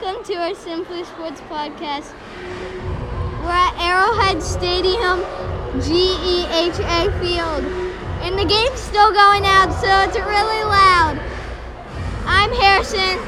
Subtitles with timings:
[0.00, 2.14] welcome to our Simply Sports podcast.
[3.42, 5.20] We're at Arrowhead Stadium,
[5.82, 7.64] GEHA Field,
[8.22, 11.20] and the game's still going out, so it's really loud.
[12.24, 13.18] I'm Harrison.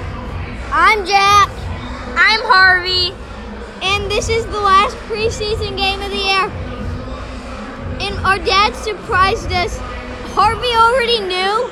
[0.72, 1.50] I'm Jack.
[2.16, 3.12] I'm Harvey.
[3.82, 6.48] And this is the last preseason game of the year.
[8.00, 9.76] And our dad surprised us.
[10.32, 11.68] Harvey already knew.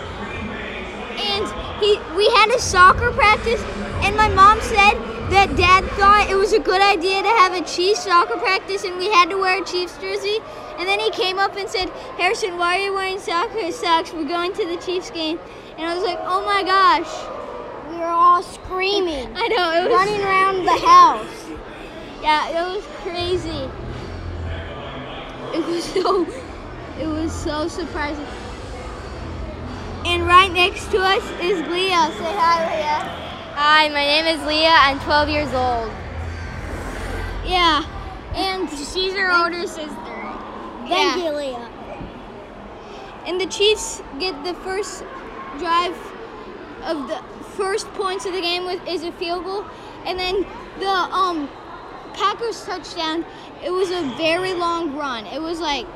[1.16, 3.62] And he we had a soccer practice
[4.02, 4.94] and my mom said
[5.32, 8.98] that dad thought it was a good idea to have a Chiefs soccer practice and
[8.98, 10.38] we had to wear a Chiefs jersey.
[10.78, 14.12] And then he came up and said, Harrison, why are you wearing soccer socks?
[14.12, 15.38] We're going to the Chiefs game.
[15.78, 17.08] And I was like, oh my gosh.
[17.90, 21.50] We were all screaming, I know, it was running around the house.
[22.22, 23.70] Yeah, it was crazy.
[25.54, 26.26] It was so
[27.00, 28.26] it was so surprising.
[30.04, 32.10] And right next to us is Leah.
[32.18, 33.08] Say hi, Leah.
[33.54, 34.74] Hi, my name is Leah.
[34.74, 35.90] I'm 12 years old.
[37.46, 37.84] Yeah.
[38.34, 39.94] And She's her older sister.
[40.88, 41.16] Thank Yeah.
[41.16, 41.68] you, Leah.
[43.24, 45.04] and the Chiefs get the first
[45.58, 45.96] drive
[46.84, 47.20] of the
[47.56, 49.64] first points of the game with is a field goal,
[50.04, 50.44] and then
[50.80, 51.48] the um
[52.14, 53.24] Packers touchdown.
[53.64, 55.26] It was a very long run.
[55.26, 55.86] It was like,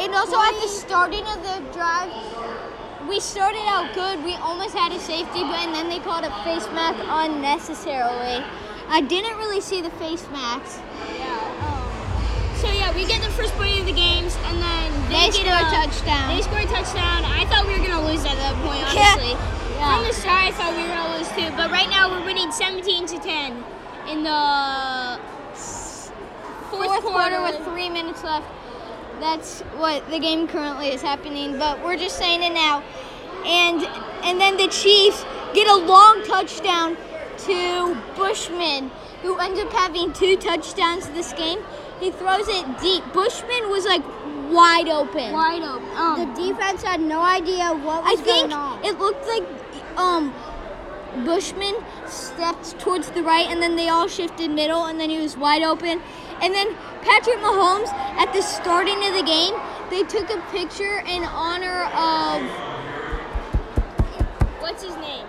[0.00, 2.10] and also at the starting of the drive,
[3.08, 4.24] we started out good.
[4.24, 8.44] We almost had a safety, but and then they called a face mask unnecessarily.
[8.88, 10.80] I didn't really see the face mask.
[11.60, 11.84] Um,
[12.56, 15.44] so yeah, we get the first point of the games, and then They they, score
[15.44, 16.36] get a a touchdown.
[16.36, 17.24] They score a touchdown.
[17.24, 19.32] I thought we were gonna lose at that point, honestly.
[19.36, 19.96] Yeah.
[19.96, 21.50] From the start, I thought we were gonna lose too.
[21.56, 23.64] But right now, we're winning 17 to 10
[24.08, 25.20] in the
[26.70, 28.46] fourth, fourth quarter with three minutes left.
[29.24, 32.82] That's what the game currently is happening, but we're just saying it now.
[33.46, 33.82] And
[34.22, 36.96] and then the Chiefs get a long touchdown
[37.46, 38.90] to Bushman,
[39.22, 41.60] who ends up having two touchdowns this game.
[42.00, 43.02] He throws it deep.
[43.14, 44.02] Bushman was like
[44.52, 45.32] wide open.
[45.32, 45.88] wide open.
[45.96, 48.84] Um, The defense had no idea what I was think going on.
[48.84, 49.44] it looked like
[49.96, 50.34] um
[51.24, 51.74] Bushman
[52.06, 55.62] stepped towards the right and then they all shifted middle and then he was wide
[55.62, 56.00] open.
[56.42, 57.88] And then Patrick Mahomes
[58.18, 59.54] at the starting of the game,
[59.90, 62.42] they took a picture in honor of
[64.60, 65.26] what's his name?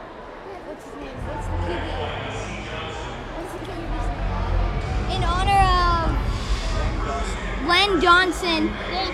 [0.66, 1.16] What's his name?
[1.28, 1.86] What's the QB?
[3.36, 4.26] What's the QB's name?
[5.12, 5.62] in honor
[6.02, 8.70] of Len Johnson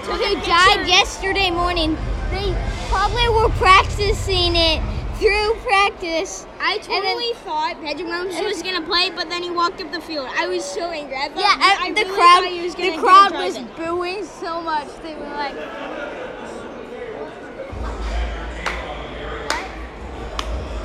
[0.06, 1.98] who died yesterday morning.
[2.32, 2.56] They
[2.90, 4.91] probably were practicing it
[5.22, 6.48] through practice.
[6.60, 9.92] I And then- totally thought Patrick Mahomes was gonna play, but then he walked up
[9.92, 10.28] the field.
[10.36, 11.16] I was so angry.
[11.16, 13.58] I thought, Yeah, I and the really crowd, thought he was gonna the crowd was
[13.78, 14.88] booing so much.
[15.04, 15.56] They were like,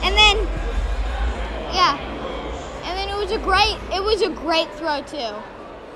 [0.02, 0.36] and then,
[1.74, 1.98] yeah,
[2.84, 5.34] and then it was a great, it was a great throw too.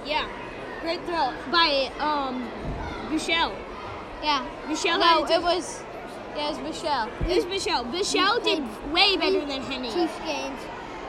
[0.05, 0.27] Yeah,
[0.83, 2.49] great throw by um
[3.09, 3.55] Buechele.
[4.23, 5.83] Yeah, Buechele no, it was,
[6.37, 7.09] yeah, it was Buechele.
[7.29, 7.91] It was Buechele.
[7.93, 9.85] Buechele did way better than Henne.
[9.85, 10.61] Chiefs games.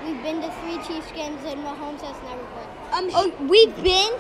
[0.06, 2.68] We've been to three Chiefs games and Mahomes has never played.
[2.94, 4.14] Um, Oh, we've been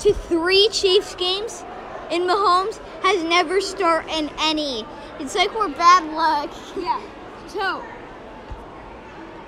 [0.00, 1.64] to three Chiefs games,
[2.10, 4.84] and Mahomes has never started in any.
[5.18, 6.52] It's like we're bad luck.
[6.76, 7.00] yeah.
[7.48, 7.84] So,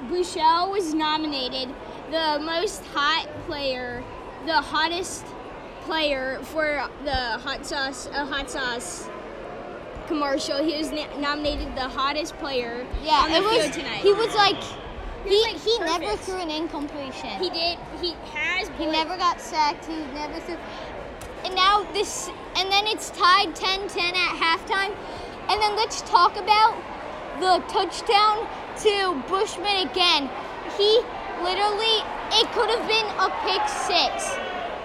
[0.08, 1.74] Buechele was nominated
[2.10, 4.02] the most hot player,
[4.46, 5.24] the hottest
[5.82, 9.08] player for the hot sauce, a hot sauce
[10.10, 10.58] commercial.
[10.62, 13.52] He was na- nominated the hottest player Yeah, on the it was.
[13.62, 14.02] field tonight.
[14.02, 14.60] He was like,
[15.24, 17.30] He he like, he never threw an incompletion.
[17.38, 17.78] He did.
[18.02, 18.68] He has.
[18.76, 19.86] He never got sacked.
[19.86, 20.56] He never threw.
[21.44, 24.92] And now this, and then it's tied 10-10 at halftime.
[25.48, 26.74] And then let's talk about
[27.38, 28.46] the touchdown
[28.84, 28.94] to
[29.28, 30.28] Bushman again.
[30.76, 30.90] He
[31.42, 31.96] literally,
[32.40, 34.12] it could have been a pick six.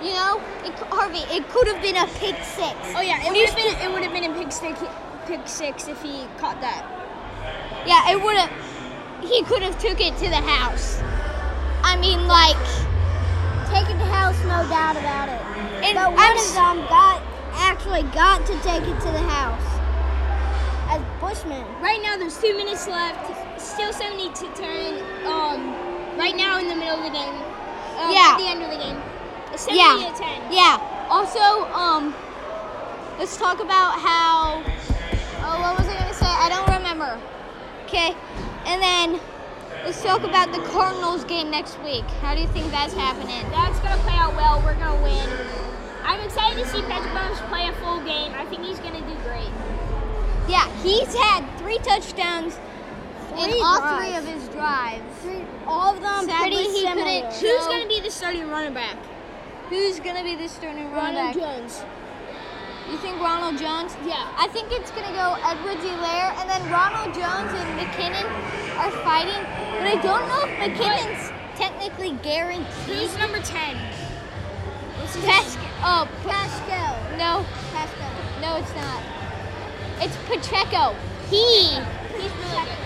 [0.04, 0.34] You know,
[0.64, 2.76] it, Harvey, it could have been a pick six.
[2.96, 3.74] Oh yeah, it would have been.
[3.84, 4.80] It would have been a pick six.
[5.28, 6.86] Pick six if he caught that.
[7.88, 8.52] Yeah, it would have.
[9.24, 11.02] He could have took it to the house.
[11.84, 12.58] I mean, like,
[13.70, 15.42] Take it to house, no doubt about it.
[15.84, 17.22] and But one I'm of them got
[17.56, 19.66] actually got to take it to the house.
[20.94, 21.66] As Bushman.
[21.82, 23.26] Right now, there's two minutes left.
[23.60, 25.02] Still 70 to turn.
[25.26, 25.74] Um,
[26.18, 27.34] right now in the middle of the game.
[27.98, 28.34] Um, Yeah.
[28.34, 29.02] At the end of the game.
[29.52, 30.54] It's 70 yeah, to 10.
[30.54, 31.08] yeah.
[31.10, 32.14] Also, um,
[33.18, 34.62] let's talk about how.
[35.66, 36.28] Oh, what was I gonna say?
[36.30, 37.20] I don't remember.
[37.86, 38.14] Okay,
[38.66, 39.20] and then
[39.84, 42.06] let's talk about the Cardinals game next week.
[42.22, 43.42] How do you think that's happening?
[43.50, 44.62] That's gonna play out well.
[44.62, 45.28] We're gonna win.
[46.04, 48.32] I'm excited to see Patrick Mahomes play a full game.
[48.36, 49.50] I think he's gonna do great.
[50.48, 52.60] Yeah, he's had three touchdowns
[53.36, 54.06] in Three all drives.
[54.06, 55.02] three of his drives.
[55.24, 55.42] Three,
[57.42, 58.98] Who's know gonna be the starting running back?
[59.70, 61.34] who's gonna be the starting running back.
[61.34, 61.82] Jones.
[62.90, 63.96] You think Ronald Jones?
[64.06, 64.30] Yeah.
[64.38, 68.26] I think it's gonna go Edwards Hilaire and then Ronald Jones and McKinnon
[68.78, 69.42] are fighting.
[69.80, 72.70] But I don't know if McKinnon's technically guaranteed.
[72.86, 73.76] Who's number ten?
[75.02, 76.94] What's Pas- oh, Pa- Pascal.
[77.18, 78.12] no, Pascal.
[78.42, 79.02] no, it's not.
[80.02, 80.96] It's Pacheco.
[81.30, 81.70] He,
[82.14, 82.78] He's really good.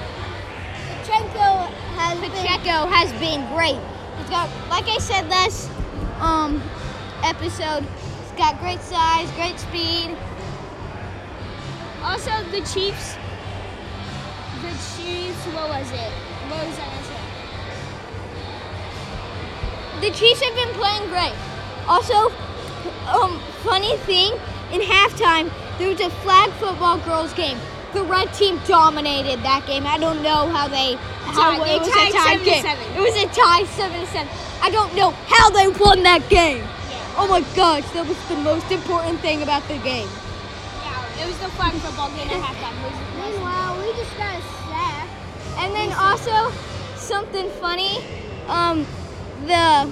[1.03, 1.67] Pacheco
[1.99, 3.79] has been Pacheco has been great.
[4.17, 5.69] He's got, like I said last
[6.21, 6.61] um
[7.23, 7.85] episode,
[8.39, 10.15] got great size, great speed.
[12.01, 13.17] Also, the Chiefs.
[14.63, 15.45] The Chiefs.
[15.51, 16.11] What was it?
[16.47, 17.19] What was I gonna say?
[20.07, 21.35] The Chiefs have been playing great.
[21.85, 22.31] Also,
[23.07, 24.31] um, funny thing,
[24.71, 27.57] in halftime there was a flag football girls game.
[27.93, 29.85] The red team dominated that game.
[29.85, 32.65] I don't know how they how Tied- it was a tie game.
[32.95, 34.29] It was a tie seven to seven.
[34.61, 36.63] I don't know how they won that game.
[37.17, 40.07] Oh my gosh, that was the most important thing about the game.
[40.83, 42.75] Yeah, it was the flag football game at halftime.
[43.19, 45.07] Meanwhile, we just got a sack.
[45.57, 46.51] And then also
[46.95, 48.03] something funny,
[48.47, 48.85] um,
[49.45, 49.91] the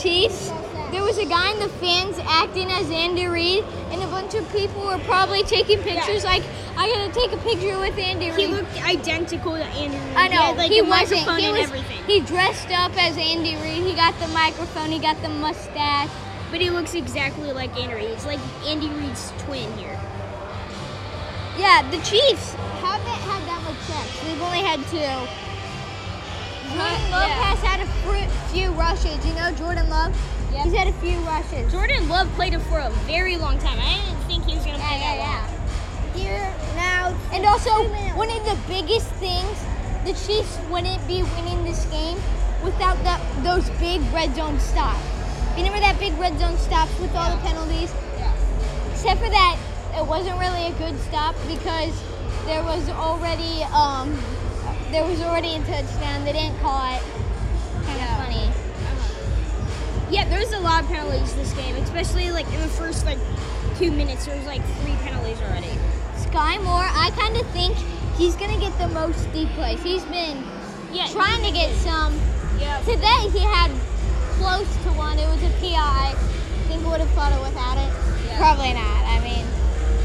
[0.00, 0.59] Chiefs.
[0.90, 4.50] There was a guy in the fans acting as Andy Reid, and a bunch of
[4.52, 6.24] people were probably taking pictures.
[6.24, 6.42] Like,
[6.76, 8.38] I gotta take a picture with Andy Reid.
[8.38, 10.16] He looked identical to Andy Reid.
[10.16, 11.20] I know He, had, like, he a wasn't.
[11.38, 11.62] He and was.
[11.70, 12.04] everything.
[12.06, 13.84] He dressed up as Andy Reid.
[13.84, 14.90] He got the microphone.
[14.90, 16.10] He got the mustache.
[16.50, 18.10] But he looks exactly like Andy Reid.
[18.10, 19.98] He's like Andy Reid's twin here.
[21.56, 24.24] Yeah, the Chiefs haven't had that much sex.
[24.24, 24.98] They've only had two.
[26.74, 27.54] Jordan Love yeah.
[27.54, 29.24] has had a few rushes.
[29.26, 30.16] You know Jordan Love?
[30.52, 30.64] Yep.
[30.64, 31.70] He's had a few rushes.
[31.72, 33.78] Jordan Love played it for a very long time.
[33.78, 36.16] I didn't think he was gonna play Yeah, that yeah, long.
[36.16, 36.20] yeah.
[36.20, 37.14] Here now.
[37.32, 38.16] And also, Two minutes.
[38.16, 39.56] one of the biggest things,
[40.04, 42.18] the Chiefs wouldn't be winning this game
[42.64, 45.00] without that those big red zone stops.
[45.56, 47.92] You remember that big red zone stops with all the penalties?
[48.18, 48.32] Yeah.
[48.92, 49.56] Except for that,
[49.96, 51.94] it wasn't really a good stop because
[52.46, 54.18] there was already um,
[54.90, 56.24] there was already a touchdown.
[56.24, 57.02] They didn't call it.
[60.10, 63.18] Yeah, there was a lot of penalties this game, especially like in the first like
[63.78, 64.26] two minutes.
[64.26, 65.70] There was like three penalties already.
[66.16, 67.76] Skyy Moore, I kind of think
[68.16, 69.82] he's gonna get the most deep plays.
[69.82, 70.42] He's been
[70.92, 72.18] Yeah, trying to get some.
[72.58, 72.80] Yeah.
[72.80, 73.70] Today he had
[74.38, 75.18] close to one.
[75.18, 75.76] It was a PI.
[75.78, 76.14] I
[76.68, 77.90] Think we would have caught it without it.
[78.26, 78.36] Yeah.
[78.36, 79.02] Probably not.
[79.06, 79.46] I mean,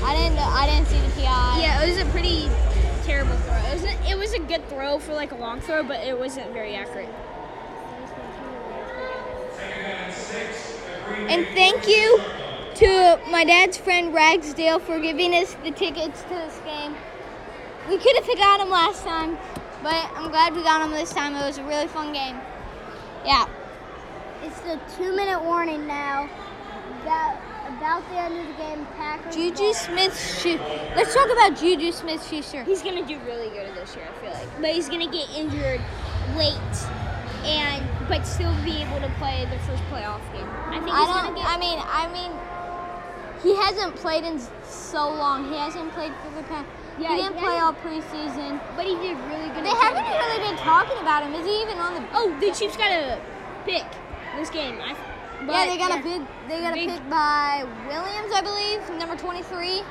[0.04, 0.40] I didn't.
[0.40, 1.60] I didn't see the PI.
[1.62, 2.48] Yeah, it was a pretty
[3.06, 3.58] terrible throw.
[3.58, 6.18] It was a, it was a good throw for like a long throw, but it
[6.18, 7.10] wasn't very accurate.
[11.30, 12.22] And thank you
[12.76, 16.96] to my dad's friend Ragsdale for giving us the tickets to this game.
[17.88, 19.38] We could have got them last time,
[19.84, 21.36] but I'm glad we got them this time.
[21.36, 22.38] It was a really fun game.
[23.26, 23.46] Yeah.
[24.44, 26.30] It's the two-minute warning now.
[27.06, 27.40] That
[27.78, 29.36] about the end of the game, Packers.
[29.36, 29.74] Juju ball.
[29.74, 30.40] Smith.
[30.40, 30.60] Schu-
[30.96, 32.64] Let's talk about Juju Smith Schuster.
[32.64, 34.62] He's gonna do really good this year, I feel like.
[34.62, 35.82] But he's gonna get injured
[36.36, 36.56] late,
[37.44, 40.48] and but still be able to play the first playoff game.
[40.70, 41.36] I think I don't.
[41.36, 41.46] get.
[41.46, 42.32] I mean, I mean,
[43.42, 45.50] he hasn't played in so long.
[45.50, 46.68] He hasn't played for the past.
[47.00, 48.62] Yeah, he he didn't play all preseason.
[48.76, 49.66] but he did really good.
[49.66, 50.22] They haven't camp.
[50.24, 51.34] really been talking about him.
[51.34, 52.08] Is he even on the?
[52.14, 53.20] Oh, the Chiefs got a
[53.66, 53.84] pick
[54.38, 54.80] this game.
[54.82, 54.96] I,
[55.46, 56.00] but, yeah, they got yeah.
[56.00, 56.22] a big.
[56.48, 59.84] They got Big- a pick by Williams, I believe, number twenty-three,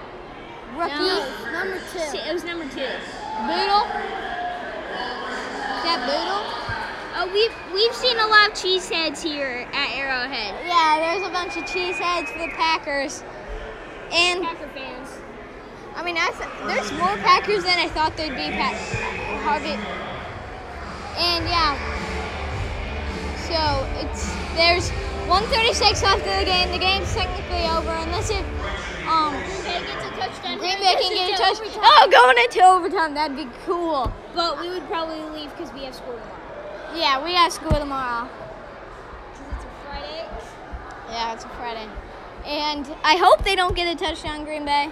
[0.78, 0.94] rookie.
[0.94, 1.52] No.
[1.52, 1.98] number two.
[2.16, 2.88] It was number two.
[3.44, 3.84] Boodle.
[5.76, 6.63] Is that Boodle?
[7.24, 10.60] Oh, we've we've seen a lot of cheeseheads here at Arrowhead.
[10.66, 13.24] Yeah, there's a bunch of cheeseheads for the Packers,
[14.12, 15.08] and Packer fans.
[15.96, 18.52] I mean, I th- there's more Packers than I thought there'd be.
[18.52, 18.76] Pat
[19.40, 19.72] Harvey,
[21.16, 21.72] and yeah.
[23.48, 24.28] So it's
[24.60, 24.90] there's
[25.24, 26.72] 136 left of the game.
[26.72, 28.44] The game's technically over unless it
[29.08, 30.58] um Green Bay gets a touchdown.
[30.58, 31.80] Green Bay can get a touchdown.
[31.88, 33.14] Oh, going into overtime.
[33.14, 34.12] That'd be cool.
[34.34, 36.44] But we would probably leave because we have school tomorrow.
[36.94, 38.28] Yeah, we got school tomorrow.
[38.28, 40.28] 'Cause it's a Friday.
[41.10, 41.88] Yeah, it's a Friday.
[42.46, 44.90] And I hope they don't get a touchdown, Green Bay.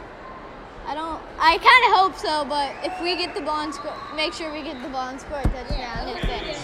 [0.89, 1.21] I don't.
[1.39, 4.53] I kind of hope so, but if we get the ball and score, make sure
[4.53, 6.09] we get the ball and score a touchdown.
[6.09, 6.59] if it-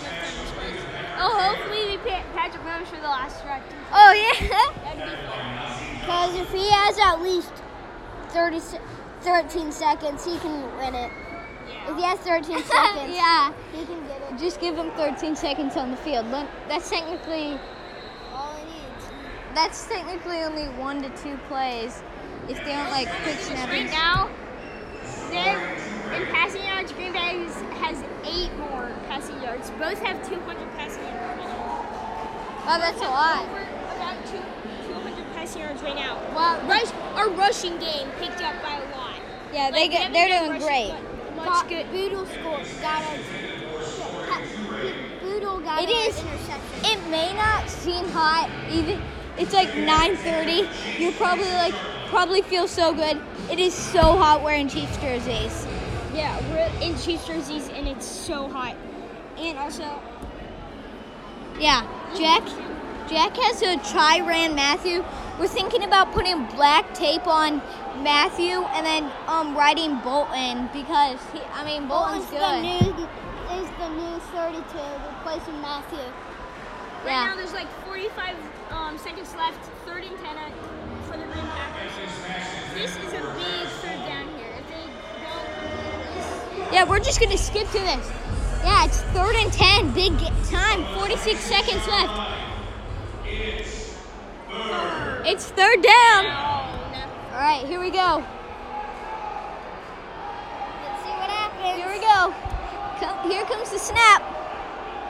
[1.21, 3.62] Oh, hopefully we pick Patrick Mahomes for the last drive.
[3.92, 4.49] Oh yeah.
[4.85, 6.00] That'd be fun.
[6.00, 7.52] Because if he has at least
[8.30, 8.61] 30,
[9.23, 11.11] 13 seconds, he can win it.
[11.89, 13.53] If he has 13 seconds, yeah.
[13.73, 14.39] he can get it.
[14.39, 16.27] Just give them 13 seconds on the field.
[16.69, 17.59] That's technically
[18.33, 19.05] All he needs.
[19.55, 22.03] that's technically only one to two plays
[22.49, 24.31] if they don't like quick Right now,
[25.31, 25.61] they're
[26.15, 26.93] in passing yards.
[26.93, 27.45] Green Bay
[27.81, 29.71] has- eight more passing yards.
[29.79, 31.43] Both have 200 passing yards.
[32.71, 33.45] Oh, that's a lot.
[33.97, 34.43] About two,
[34.93, 36.19] 200 passing yards right now.
[36.31, 36.61] Oh, wow.
[36.69, 39.17] Rush, our rushing game picked up by a lot.
[39.53, 40.91] Yeah, they get, they're doing great.
[40.93, 41.08] but
[41.69, 41.90] Good.
[41.90, 43.19] Boodle score got a.
[45.21, 46.61] Boodle got It interception.
[46.85, 49.00] It may not seem hot, even
[49.38, 50.69] it's like 9:30.
[50.99, 51.75] You're probably like
[52.09, 53.21] probably feel so good.
[53.50, 55.67] It is so hot wearing Chiefs jerseys.
[56.14, 58.76] Yeah, we're in Chiefs jerseys and it's so hot.
[59.38, 60.02] And also,
[61.59, 61.87] Yeah,
[62.17, 62.43] Jack.
[63.09, 65.02] Jack has a Tyrann Mathieu.
[65.40, 67.62] We're thinking about putting black tape on
[68.02, 72.95] Mathieu and then um writing Bolton because he, I mean Bolton's Bolton's good.
[72.95, 74.62] the new is the new 32
[75.09, 75.99] replacing Mathieu.
[75.99, 77.25] right Yeah.
[77.26, 78.37] now there's like 45
[78.71, 80.37] um, seconds left, third and 10
[81.11, 81.93] for the Green Packers.
[82.75, 84.52] This is a big third down here.
[84.59, 84.87] If they
[85.25, 88.11] don't Yeah, we're just gonna skip to this.
[88.62, 89.93] Yeah, it's third and ten.
[89.93, 90.12] Big
[90.50, 90.85] time.
[90.99, 92.31] 46 seconds left.
[95.25, 96.48] It's third down.
[97.38, 97.40] Oh.
[97.40, 98.18] All right, here we go.
[100.83, 101.78] Let's see what happens.
[101.78, 102.35] Here we go.
[102.99, 104.26] Come, here comes the snap.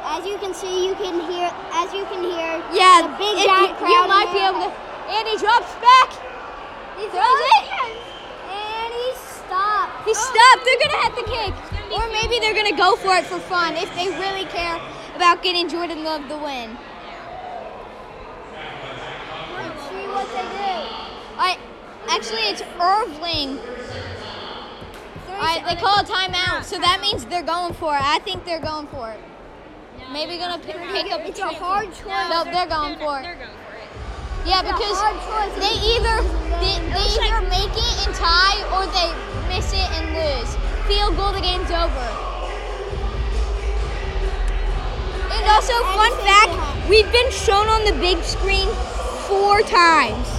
[0.05, 1.49] As you can see, you can hear.
[1.73, 2.61] As you can hear.
[2.77, 3.97] Yeah, the big giant you, crowd.
[3.97, 4.73] you might be able to.
[5.09, 6.13] And he drops back.
[7.01, 7.65] He throws it.
[8.45, 10.05] And he stopped.
[10.05, 10.21] He oh.
[10.21, 10.69] stopped.
[10.69, 11.57] They're gonna have to kick,
[11.97, 14.77] or maybe they're gonna go for it for fun if they really care
[15.17, 16.77] about getting Jordan Love the win.
[19.57, 21.09] Let's see what they do.
[21.41, 21.57] I
[22.09, 23.59] actually it's Irving.
[25.39, 28.03] Right, they call a timeout, so that means they're going for it.
[28.03, 29.21] I think they're going for it.
[30.13, 32.31] Maybe gonna pick, pick up a It's a hard choice.
[32.31, 33.23] No, they're going for it.
[33.23, 33.89] They're going for it.
[34.47, 34.99] Yeah, because
[35.61, 36.25] they either
[36.59, 39.13] they, they either make it and tie or they
[39.55, 40.57] miss it and lose.
[40.89, 42.09] Field goal, the game's over.
[45.31, 48.69] And also, fun fact: we've been shown on the big screen
[49.29, 50.38] four times.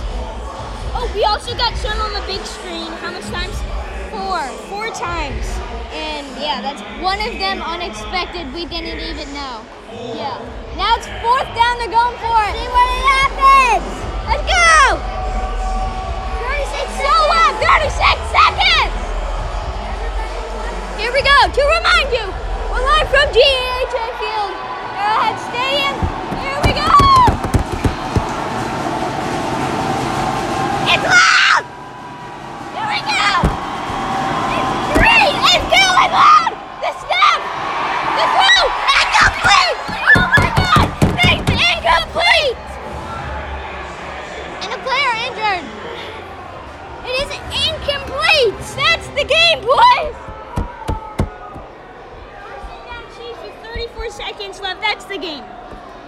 [0.99, 2.91] Oh, we also got shown on the big screen.
[2.99, 3.55] How much times?
[4.11, 4.43] Four.
[4.67, 5.47] Four times.
[5.95, 8.51] And yeah, that's one of them unexpected.
[8.51, 9.63] We didn't even know.
[9.95, 10.35] Yeah.
[10.75, 11.79] Now it's fourth down.
[11.79, 12.51] They're going for it.
[12.51, 13.87] See what happens.
[14.27, 14.99] Let's go.
[16.67, 17.55] 36 so long.
[17.63, 17.95] 36
[18.35, 18.91] seconds.
[20.99, 21.37] Here we go.
[21.47, 22.27] To remind you,
[22.75, 24.51] we're live from GEHA Field,
[24.99, 26.08] Arrowhead Stadium.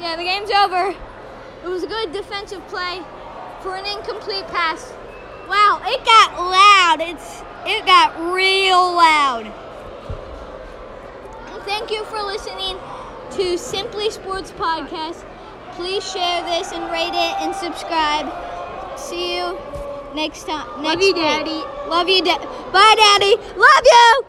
[0.00, 0.94] Yeah, the game's over.
[1.64, 3.00] It was a good defensive play
[3.62, 4.92] for an incomplete pass.
[5.48, 7.00] Wow, it got loud.
[7.00, 9.52] It's it got real loud.
[11.64, 12.78] Thank you for listening
[13.32, 15.24] to Simply Sports Podcast.
[15.72, 18.32] Please share this and rate it and subscribe.
[18.98, 19.58] See you
[20.14, 20.82] next time.
[20.82, 21.22] Next you, week.
[21.22, 21.62] Daddy.
[21.88, 22.46] Love you, Daddy.
[22.72, 23.36] Bye, Daddy.
[23.56, 24.26] Love you.